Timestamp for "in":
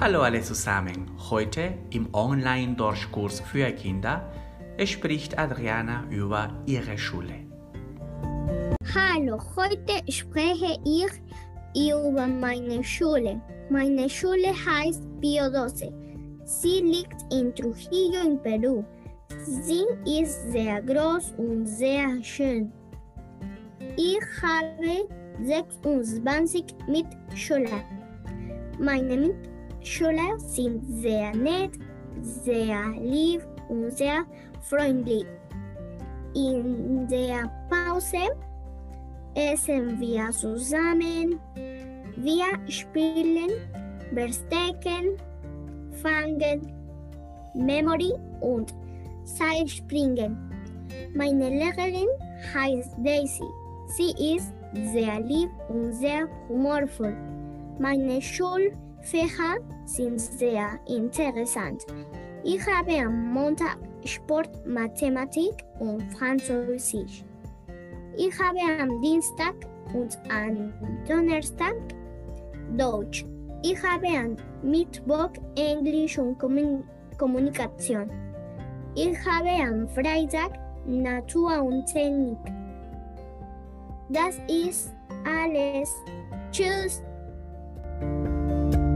17.32-17.52, 18.24-18.40, 36.34-37.06